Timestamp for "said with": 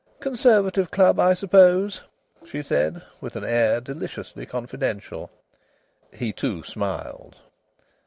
2.63-3.35